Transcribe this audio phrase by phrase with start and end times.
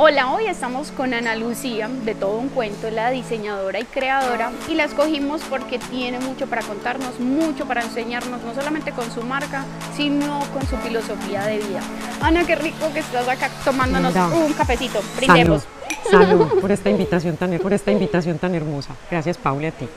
[0.00, 4.76] Hola, hoy estamos con Ana Lucía de Todo un Cuento, la diseñadora y creadora, y
[4.76, 9.64] la escogimos porque tiene mucho para contarnos, mucho para enseñarnos, no solamente con su marca,
[9.96, 11.80] sino con su filosofía de vida.
[12.20, 15.00] Ana, qué rico que estás acá tomándonos un cafecito.
[15.16, 15.66] Brindemos.
[16.08, 18.94] Salud, por esta invitación tan, por esta invitación tan hermosa.
[19.10, 19.88] Gracias, Pauli, a ti.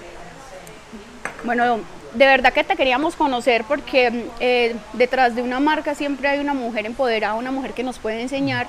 [1.43, 1.77] Bueno,
[2.15, 6.55] de verdad que te queríamos conocer porque eh, detrás de una marca siempre hay una
[6.55, 8.65] mujer empoderada, una mujer que nos puede enseñar.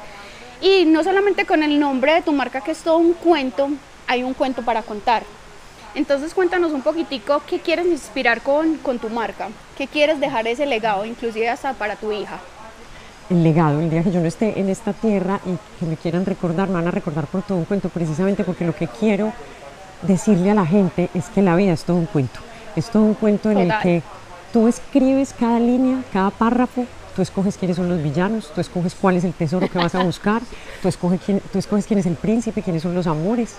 [0.63, 3.69] Y no solamente con el nombre de tu marca, que es todo un cuento,
[4.07, 5.25] hay un cuento para contar.
[5.95, 10.65] Entonces cuéntanos un poquitico qué quieres inspirar con, con tu marca, qué quieres dejar ese
[10.65, 12.39] legado, inclusive hasta para tu hija.
[13.29, 16.25] El legado, el día que yo no esté en esta tierra y que me quieran
[16.25, 19.33] recordar, me van a recordar por todo un cuento, precisamente porque lo que quiero
[20.03, 22.41] decirle a la gente es que la vida es todo un cuento.
[22.77, 24.03] Es todo un cuento en el que
[24.53, 29.17] tú escribes cada línea, cada párrafo, tú escoges quiénes son los villanos, tú escoges cuál
[29.17, 30.43] es el tesoro que vas a buscar,
[30.81, 33.57] tú, escoges quién, tú escoges quién es el príncipe, quiénes son los amores.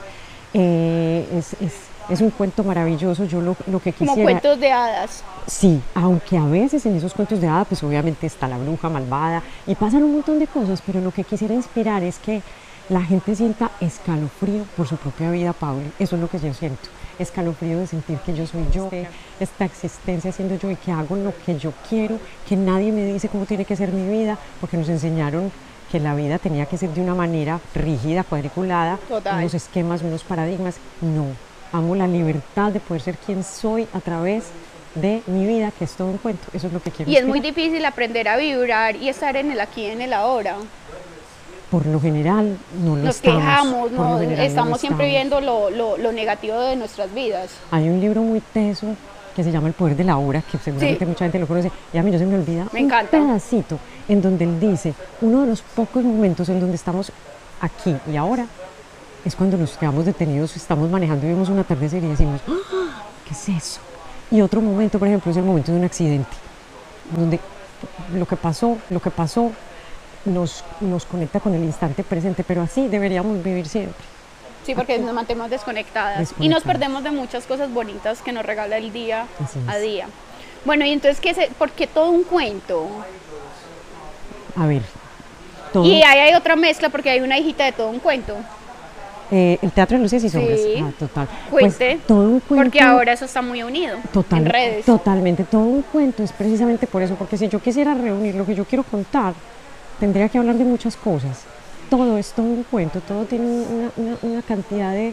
[0.54, 1.74] Eh, es, es,
[2.10, 4.14] es, un cuento maravilloso, yo lo, lo, que quisiera...
[4.14, 5.24] Como cuentos de hadas.
[5.48, 9.42] Sí, aunque a veces en esos cuentos de hadas, pues obviamente está la bruja malvada
[9.66, 12.44] y pasan un montón de cosas, pero lo que quisiera inspirar es que
[12.90, 15.84] la gente sienta escalofrío por su propia vida, Pablo.
[16.00, 16.90] Eso es lo que yo siento.
[17.18, 18.90] Escalofrío de sentir que yo soy yo,
[19.40, 23.30] esta existencia siendo yo y que hago lo que yo quiero, que nadie me dice
[23.30, 25.52] cómo tiene que ser mi vida, porque nos enseñaron
[25.92, 30.76] que la vida tenía que ser de una manera rígida, cuadriculada, unos esquemas, unos paradigmas.
[31.02, 31.28] No,
[31.72, 34.46] amo la libertad de poder ser quien soy a través
[34.96, 36.48] de mi vida, que es todo un cuento.
[36.54, 37.12] Eso es lo que quiero.
[37.12, 40.14] Y es muy difícil aprender a vibrar y estar en el aquí y en el
[40.14, 40.58] ahora
[41.74, 46.60] por lo general no lo Nos quejamos, no, estamos siempre viendo lo, lo, lo, negativo
[46.60, 47.50] de nuestras vidas.
[47.72, 48.96] Hay un libro muy teso
[49.36, 51.98] que se llama El poder de la hora, que seguramente mucha gente lo conoce, y
[51.98, 53.10] a mí no se me olvida me un encanta.
[53.10, 57.12] pedacito en donde él dice, uno de los pocos momentos en donde estamos
[57.60, 58.46] aquí y ahora
[59.26, 63.02] es cuando nos quedamos detenidos, estamos manejando y vemos un atardecer y decimos, ¡Ah!
[63.28, 63.80] ¿qué es eso?
[64.30, 66.38] Y otro momento, por ejemplo, es el momento de un accidente,
[67.18, 67.40] donde
[68.16, 69.50] lo que pasó, lo que pasó
[70.26, 74.04] nos, nos conecta con el instante presente, pero así deberíamos vivir siempre.
[74.66, 78.78] Sí, porque nos mantenemos desconectadas, y nos perdemos de muchas cosas bonitas que nos regala
[78.78, 79.26] el día
[79.68, 80.08] a día.
[80.66, 82.88] Bueno, y entonces, ¿qué se, ¿por qué todo un cuento?
[84.56, 84.82] A ver.
[85.74, 88.38] Todo y ahí hay otra mezcla porque hay una hijita de todo un cuento.
[89.32, 90.60] Eh, el teatro de luces y sombras.
[90.60, 90.76] Sí.
[90.82, 91.28] Ah, total.
[91.50, 91.96] Cuente.
[91.96, 94.86] Pues, todo un cuento, porque ahora eso está muy unido total, en redes.
[94.86, 95.44] Totalmente.
[95.44, 98.64] Todo un cuento es precisamente por eso, porque si yo quisiera reunir lo que yo
[98.64, 99.34] quiero contar,
[100.00, 101.44] tendría que hablar de muchas cosas.
[101.90, 105.10] Todo es todo un cuento, todo tiene una, una, una cantidad de,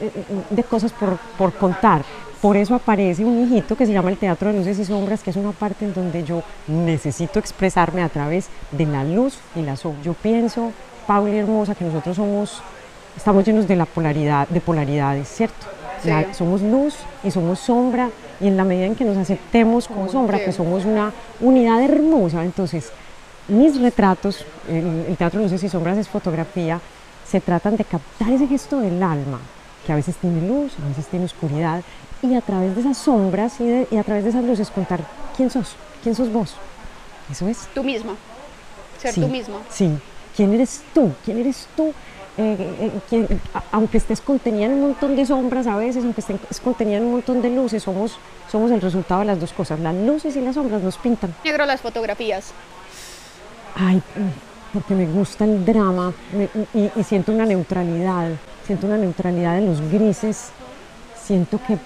[0.00, 0.10] eh,
[0.50, 2.02] de cosas por, por, contar.
[2.40, 5.30] Por eso aparece un hijito que se llama el Teatro de Luces y Sombras, que
[5.30, 9.76] es una parte en donde yo necesito expresarme a través de la luz y la
[9.76, 10.02] sombra.
[10.02, 10.72] Yo pienso,
[11.06, 12.62] Pauli hermosa, que nosotros somos,
[13.16, 15.66] estamos llenos de la polaridad, de polaridades, ¿cierto?
[16.02, 16.08] Sí.
[16.08, 16.94] La, somos luz
[17.24, 20.84] y somos sombra, y en la medida en que nos aceptemos como sombra, que somos
[20.84, 22.92] una unidad hermosa, entonces
[23.48, 26.80] mis retratos, el, el Teatro Luces y Sombras es fotografía,
[27.26, 29.40] se tratan de captar ese gesto del alma,
[29.86, 31.82] que a veces tiene luz, a veces tiene oscuridad,
[32.22, 35.00] y a través de esas sombras y, de, y a través de esas luces contar
[35.36, 36.54] quién sos, quién sos vos.
[37.30, 37.68] Eso es.
[37.74, 38.14] Tú misma,
[38.98, 39.58] ser sí, tú misma.
[39.70, 39.90] Sí,
[40.34, 41.92] quién eres tú, quién eres tú.
[42.40, 46.20] Eh, eh, quién, a, aunque estés contenida en un montón de sombras a veces, aunque
[46.20, 48.16] estés contenida en un montón de luces, somos,
[48.48, 49.80] somos el resultado de las dos cosas.
[49.80, 51.34] Las luces y las sombras nos pintan.
[51.44, 52.52] Negro las fotografías.
[53.78, 54.02] Ay,
[54.72, 58.30] porque me gusta el drama me, y, y, siento una neutralidad,
[58.66, 60.50] siento una neutralidad de los grises,
[61.22, 61.78] siento que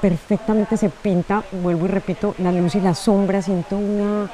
[0.00, 4.28] perfectamente se pinta, vuelvo y repito, la luz y la sombra, siento una,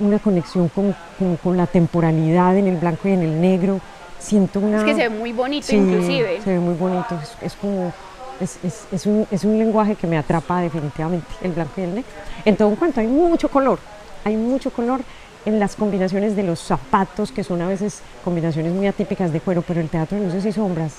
[0.00, 3.80] una conexión con, con, con la temporalidad en el blanco y en el negro,
[4.18, 4.78] siento una...
[4.78, 6.40] Es que se ve muy bonito sí, inclusive.
[6.42, 7.92] Se ve muy bonito, es, es como...
[8.40, 11.94] Es, es, es, un, es un lenguaje que me atrapa definitivamente, el blanco y el
[11.94, 12.10] negro.
[12.44, 13.78] En todo un cuento hay mucho color,
[14.24, 15.02] hay mucho color
[15.44, 19.62] en las combinaciones de los zapatos, que son a veces combinaciones muy atípicas de cuero,
[19.62, 20.94] pero el teatro de luces y sombras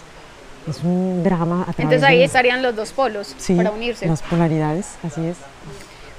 [0.67, 1.65] es un drama.
[1.67, 2.25] A Entonces ahí de...
[2.25, 4.07] estarían los dos polos sí, para unirse.
[4.07, 5.37] Las polaridades, así es.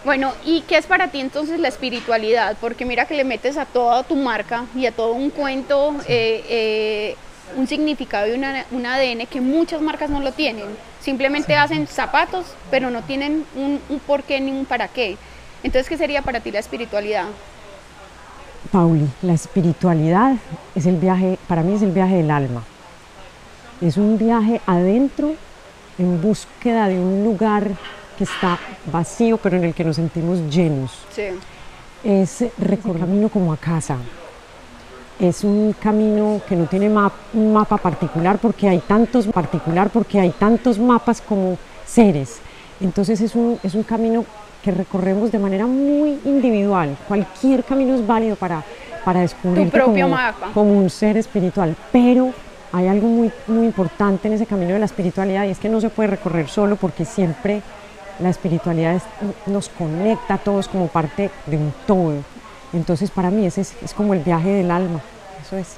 [0.04, 2.56] Bueno, ¿y qué es para ti entonces la espiritualidad?
[2.60, 6.06] Porque mira que le metes a toda tu marca y a todo un cuento sí.
[6.08, 7.16] eh, eh,
[7.56, 10.66] un significado y una, un ADN que muchas marcas no lo tienen.
[11.00, 11.54] Simplemente sí.
[11.54, 15.16] hacen zapatos, pero no tienen un, un por qué ni un para qué.
[15.62, 17.26] Entonces, ¿qué sería para ti la espiritualidad?
[18.72, 20.36] Pauli, la espiritualidad
[20.74, 22.62] es el viaje, para mí es el viaje del alma.
[23.82, 25.34] Es un viaje adentro
[25.98, 27.72] en búsqueda de un lugar
[28.16, 28.58] que está
[28.90, 30.90] vacío, pero en el que nos sentimos llenos.
[31.14, 31.24] Sí.
[32.02, 33.98] Es recorrer camino como a casa.
[35.20, 40.30] es un camino que no tiene un mapa particular porque hay tantos particular porque hay
[40.30, 42.40] tantos mapas como seres.
[42.82, 44.24] Entonces es un, es un camino
[44.62, 46.96] que recorremos de manera muy individual.
[47.08, 48.62] Cualquier camino es válido para,
[49.04, 50.16] para descubrirte como,
[50.52, 52.32] como un ser espiritual, pero
[52.72, 55.80] hay algo muy, muy importante en ese camino de la espiritualidad y es que no
[55.80, 57.62] se puede recorrer solo porque siempre
[58.18, 59.02] la espiritualidad
[59.46, 62.22] nos conecta a todos como parte de un todo.
[62.72, 65.00] Entonces para mí ese es, es, como el viaje del alma,
[65.44, 65.76] eso es.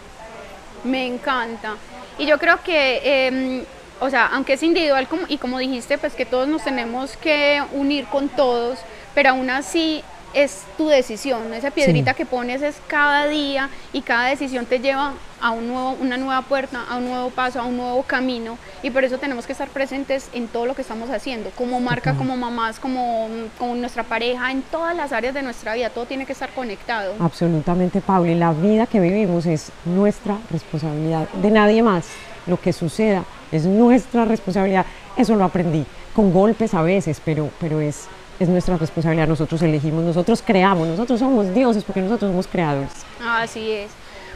[0.84, 1.74] Me encanta.
[2.18, 3.64] Y yo creo que, em,
[4.04, 7.62] o sea, aunque es individual como, y como dijiste, pues que todos nos tenemos que
[7.72, 8.78] unir con todos,
[9.14, 10.04] pero aún así
[10.34, 15.12] es tu decisión, esa piedrita que pones es cada día y cada decisión te lleva
[15.40, 18.90] a un nuevo, una nueva puerta, a un nuevo paso, a un nuevo camino y
[18.90, 22.36] por eso tenemos que estar presentes en todo lo que estamos haciendo, como marca, como
[22.36, 23.28] mamás, como,
[23.58, 27.14] como nuestra pareja, en todas las áreas de nuestra vida, todo tiene que estar conectado.
[27.20, 32.06] Absolutamente, Pablo, y la vida que vivimos es nuestra responsabilidad, de nadie más.
[32.46, 33.24] Lo que suceda
[33.54, 34.84] es nuestra responsabilidad,
[35.16, 35.84] eso lo aprendí,
[36.14, 38.08] con golpes a veces, pero, pero es
[38.38, 42.90] es nuestra responsabilidad, nosotros elegimos, nosotros creamos, nosotros somos dioses porque nosotros somos creadores.
[43.24, 43.90] Así es.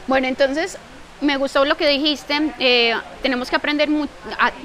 [0.06, 0.79] Bueno, entonces
[1.20, 3.88] me gustó lo que dijiste, eh, tenemos que aprender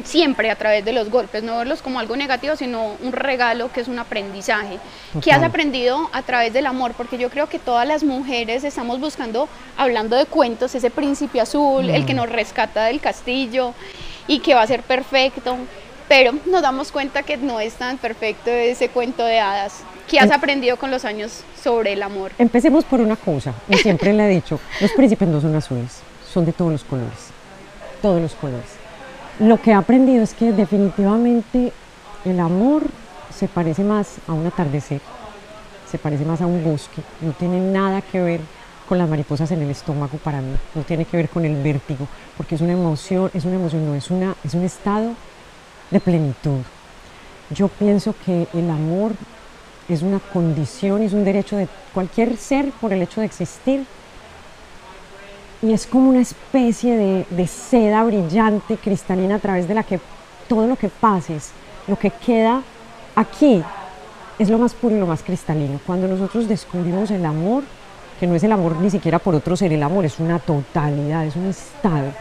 [0.03, 3.81] siempre a través de los golpes, no verlos como algo negativo, sino un regalo que
[3.81, 4.77] es un aprendizaje.
[5.21, 6.93] ¿Qué has aprendido a través del amor?
[6.93, 11.89] Porque yo creo que todas las mujeres estamos buscando, hablando de cuentos, ese príncipe azul,
[11.89, 12.17] el que mm.
[12.17, 13.73] nos rescata del castillo
[14.27, 15.57] y que va a ser perfecto
[16.07, 19.83] pero nos damos cuenta que no es tan perfecto ese cuento de hadas.
[20.07, 22.31] ¿Qué has em- aprendido con los años sobre el amor?
[22.37, 26.45] Empecemos por una cosa, y siempre le he dicho, los príncipes no son azules, son
[26.45, 27.29] de todos los colores,
[28.01, 28.65] todos los colores.
[29.39, 31.71] Lo que he aprendido es que definitivamente
[32.25, 32.83] el amor
[33.35, 35.01] se parece más a un atardecer,
[35.89, 38.41] se parece más a un bosque, no tiene nada que ver
[38.93, 42.07] con las mariposas en el estómago para mí, no tiene que ver con el vértigo,
[42.37, 45.13] porque es una emoción, es una emoción, no, es, una, es un estado
[45.89, 46.59] de plenitud.
[47.49, 49.13] Yo pienso que el amor
[49.89, 53.83] es una condición y es un derecho de cualquier ser por el hecho de existir.
[55.63, 59.99] Y es como una especie de, de seda brillante, cristalina, a través de la que
[60.47, 61.49] todo lo que pases,
[61.87, 62.61] lo que queda
[63.15, 63.63] aquí,
[64.37, 65.79] es lo más puro y lo más cristalino.
[65.83, 67.63] Cuando nosotros descubrimos el amor,
[68.19, 71.25] que no es el amor ni siquiera por otro ser, el amor es una totalidad,
[71.25, 72.11] es un estado.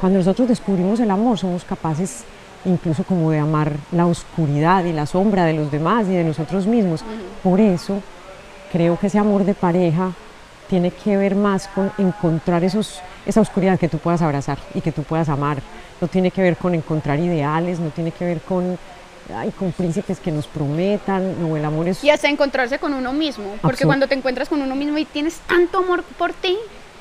[0.00, 2.24] Cuando nosotros descubrimos el amor, somos capaces
[2.64, 6.66] incluso como de amar la oscuridad y la sombra de los demás y de nosotros
[6.66, 7.04] mismos.
[7.42, 8.02] Por eso
[8.72, 10.12] creo que ese amor de pareja
[10.68, 14.92] tiene que ver más con encontrar esos, esa oscuridad que tú puedas abrazar y que
[14.92, 15.58] tú puedas amar.
[16.00, 18.78] No tiene que ver con encontrar ideales, no tiene que ver con,
[19.34, 22.02] ay, con príncipes que nos prometan, no, el amor es...
[22.02, 25.38] Y hasta encontrarse con uno mismo, porque cuando te encuentras con uno mismo y tienes
[25.40, 26.56] tanto amor por ti,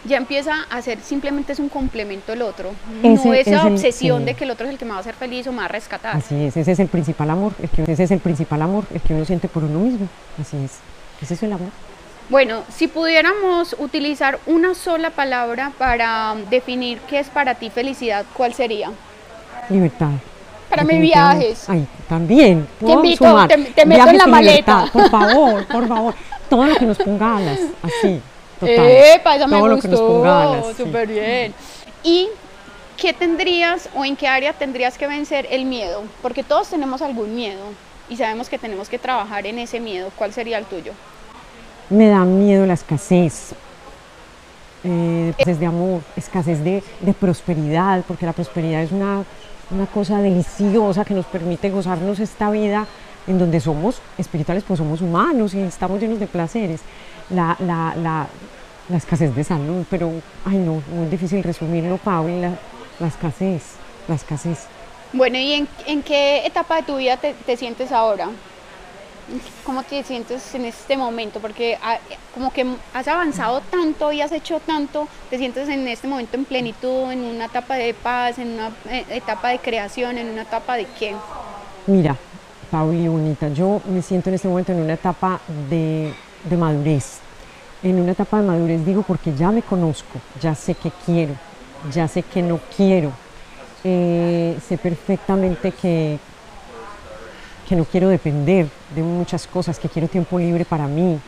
[0.06, 2.72] ya empieza a ser simplemente es un complemento el otro,
[3.02, 5.48] no esa obsesión de que el otro es el que me va a hacer feliz
[5.48, 6.16] o me va a rescatar.
[6.16, 9.02] Así es, ese es el principal amor, el que, ese es el principal amor, el
[9.02, 10.08] que uno siente por uno mismo,
[10.40, 10.78] así es,
[11.22, 11.70] ese es el amor.
[12.30, 18.54] Bueno, si pudiéramos utilizar una sola palabra para definir qué es para ti felicidad, ¿cuál
[18.54, 18.92] sería?
[19.70, 20.12] Libertad.
[20.70, 21.70] Para mis viajes.
[21.70, 22.68] Ay, también.
[22.80, 24.90] Te invito, te, meto en la maleta.
[24.92, 26.14] por favor, por favor.
[26.50, 28.22] Todo lo que nos ponga alas, así.
[28.62, 29.36] ¡Epa!
[29.36, 30.74] Esa me gustó.
[30.76, 31.54] Súper bien.
[32.04, 32.30] ¿Y
[32.96, 36.04] qué tendrías o en qué área tendrías que vencer el miedo?
[36.22, 37.64] Porque todos tenemos algún miedo
[38.10, 40.10] y sabemos que tenemos que trabajar en ese miedo.
[40.16, 40.94] ¿Cuál sería el tuyo?
[41.90, 43.54] Me da miedo la escasez.
[44.84, 49.26] Eh, escasez de amor, escasez de, de, prosperidad, porque la prosperidad es una,
[49.72, 52.86] una cosa deliciosa que nos permite gozarnos esta vida
[53.28, 56.82] en donde somos espirituales, pues somos humanos y estamos llenos de placeres
[57.30, 58.28] la, la, la,
[58.90, 60.12] la escasez de salud, pero,
[60.46, 62.52] ay no, muy difícil resumirlo, Pauli, la,
[63.00, 63.64] la escasez,
[64.08, 64.68] la escasez.
[65.14, 68.30] Bueno, ¿y en, en qué etapa de tu vida te, te, sientes ahora?
[69.64, 71.40] ¿Cómo te sientes en este momento?
[71.40, 71.98] Porque ah,
[72.34, 76.46] como que has avanzado tanto y has hecho tanto, te sientes en este momento en
[76.46, 80.76] plenitud, en una etapa de paz, en una eh, etapa de creación, en una etapa
[80.76, 81.16] de qué?
[81.88, 82.16] Mira,
[82.72, 86.14] Pauli, bonita, yo me siento en este momento en una etapa de
[86.50, 87.20] de madurez.
[87.84, 91.36] En una etapa de madurez digo porque ya me conozco, ya sé que quiero,
[91.92, 93.12] ya sé que no quiero,
[93.84, 96.18] eh, sé perfectamente que,
[97.68, 101.20] que no quiero depender de muchas cosas, que quiero tiempo libre para mí,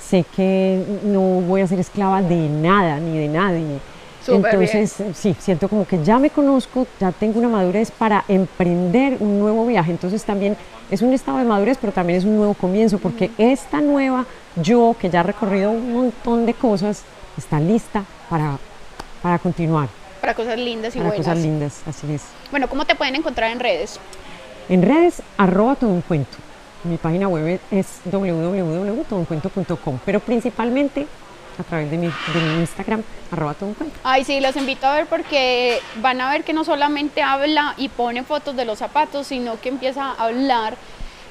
[0.00, 3.78] sé que no voy a ser esclava de nada ni de nadie.
[4.26, 9.38] Entonces, sí, siento como que ya me conozco, ya tengo una madurez para emprender un
[9.38, 9.90] nuevo viaje.
[9.90, 10.56] Entonces también
[10.90, 14.24] es un estado de madurez, pero también es un nuevo comienzo, porque esta nueva
[14.56, 17.02] yo, que ya ha recorrido un montón de cosas,
[17.36, 18.58] está lista para,
[19.22, 19.88] para continuar.
[20.20, 21.26] Para cosas lindas y para buenas.
[21.26, 22.22] cosas lindas, así es.
[22.50, 24.00] Bueno, ¿cómo te pueden encontrar en redes?
[24.68, 26.36] En redes, arroba todo un cuento.
[26.84, 31.06] Mi página web es www.toduncuento.com, pero principalmente
[31.58, 33.96] a través de mi, de mi Instagram, arroba todo un cuento.
[34.02, 37.88] Ay, sí, los invito a ver porque van a ver que no solamente habla y
[37.88, 40.76] pone fotos de los zapatos, sino que empieza a hablar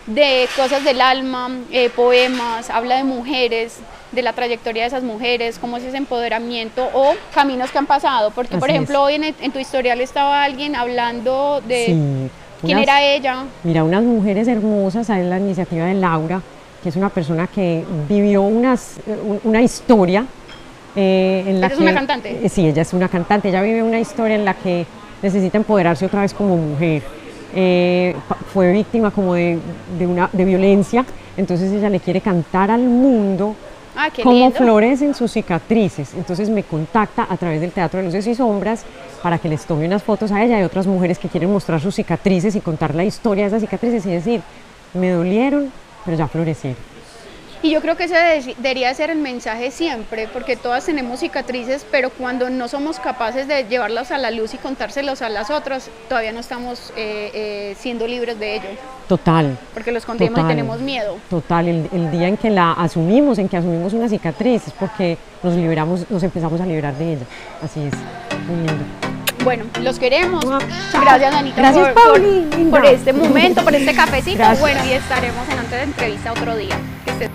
[0.08, 3.80] de cosas del alma, eh, poemas, habla de mujeres,
[4.12, 8.32] de la trayectoria de esas mujeres, cómo es ese empoderamiento o caminos que han pasado.
[8.32, 9.16] Porque, por ejemplo, es.
[9.16, 12.30] hoy en, en tu historial estaba alguien hablando de Sí,
[12.65, 13.43] quién unas- era ella.
[13.63, 16.41] Mira, unas mujeres hermosas, hay la iniciativa de Laura,
[16.82, 20.25] que es una persona que vivió unas, un- una historia
[20.96, 22.39] eh, en la ¿Ella es una cantante?
[22.46, 24.86] eh, sí, ella es una cantante, ella vive una historia en la que
[25.22, 27.01] necesita empoderarse otra vez como mujer.
[27.55, 28.15] Eh,
[28.53, 29.58] fue víctima como de,
[29.98, 31.05] de una, de violencia,
[31.38, 33.55] entonces ella le quiere cantar al mundo
[33.96, 34.55] Ah, cómo lindo.
[34.58, 36.13] florecen sus cicatrices.
[36.15, 38.84] Entonces me contacta a través del Teatro de Luces y Sombras
[39.24, 41.96] para que les tome unas fotos a ella y otras mujeres que quieren mostrar sus
[41.96, 44.42] cicatrices y contar la historia de esas cicatrices y decir,
[44.94, 45.72] me dolieron,
[46.06, 46.77] pero ya florecieron.
[47.62, 51.86] Y yo creo que ese de- debería ser el mensaje siempre, porque todas tenemos cicatrices,
[51.89, 55.89] pero cuando no somos capaces de llevarlas a la luz y contárselos a las otras,
[56.10, 58.68] todavía no estamos eh, eh, siendo libres de ello,
[59.08, 59.58] Total.
[59.74, 61.15] porque lo escondemos y tenemos miedo.
[61.30, 65.18] Total, el, el día en que la asumimos, en que asumimos una cicatriz, es porque
[65.42, 67.25] nos liberamos, nos empezamos a liberar de ella.
[67.63, 67.94] Así es,
[68.46, 68.84] muy lindo.
[69.44, 70.44] Bueno, los queremos.
[70.94, 72.78] Gracias, Anita, Gracias, por, por- Pauli, linda.
[72.80, 74.38] por este momento, por este cafecito.
[74.38, 74.60] Gracias.
[74.62, 76.76] Bueno, y estaremos en otra entrevista otro día.
[77.06, 77.30] Que estés